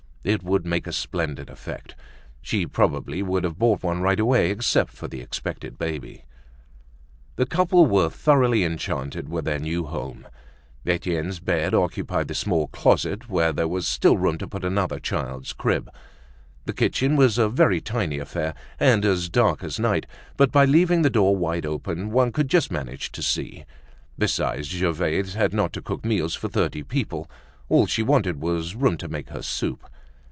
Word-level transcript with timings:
It 0.23 0.43
would 0.43 0.67
make 0.67 0.85
a 0.85 0.91
splendid 0.93 1.49
effect. 1.49 1.95
She 2.43 2.67
probably 2.67 3.23
would 3.23 3.43
have 3.43 3.57
bought 3.57 3.81
one 3.81 4.03
right 4.03 4.19
away 4.19 4.51
except 4.51 4.91
for 4.91 5.07
the 5.07 5.19
expected 5.19 5.79
baby. 5.79 6.25
The 7.37 7.47
couple 7.47 7.87
were 7.87 8.11
thoroughly 8.11 8.63
enchanted 8.63 9.29
with 9.29 9.45
their 9.45 9.57
new 9.57 9.85
home. 9.87 10.27
Etienne's 10.85 11.39
bed 11.39 11.73
occupied 11.73 12.27
the 12.27 12.35
small 12.35 12.67
closet, 12.67 13.31
where 13.31 13.51
there 13.51 13.67
was 13.67 13.87
still 13.87 14.15
room 14.15 14.37
to 14.37 14.47
put 14.47 14.63
another 14.63 14.99
child's 14.99 15.53
crib. 15.53 15.89
The 16.65 16.73
kitchen 16.73 17.15
was 17.15 17.39
a 17.39 17.49
very 17.49 17.81
tiny 17.81 18.19
affair 18.19 18.53
and 18.79 19.03
as 19.03 19.27
dark 19.27 19.63
as 19.63 19.79
night, 19.79 20.05
but 20.37 20.51
by 20.51 20.65
leaving 20.65 21.01
the 21.01 21.09
door 21.09 21.35
wide 21.35 21.65
open, 21.65 22.11
one 22.11 22.31
could 22.31 22.47
just 22.47 22.69
manage 22.69 23.11
to 23.13 23.23
see; 23.23 23.65
besides, 24.19 24.67
Gervaise 24.67 25.33
had 25.33 25.51
not 25.51 25.73
to 25.73 25.81
cook 25.81 26.05
meals 26.05 26.35
for 26.35 26.47
thirty 26.47 26.83
people, 26.83 27.27
all 27.69 27.87
she 27.87 28.03
wanted 28.03 28.39
was 28.39 28.75
room 28.75 28.97
to 28.97 29.07
make 29.07 29.29
her 29.29 29.41
soup. 29.41 29.83